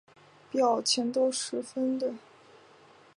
[0.49, 2.17] 表情都十分严厉